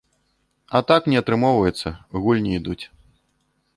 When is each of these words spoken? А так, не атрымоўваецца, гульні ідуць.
А 0.77 0.79
так, 0.91 1.09
не 1.13 1.19
атрымоўваецца, 1.21 1.93
гульні 2.25 2.57
ідуць. 2.63 2.81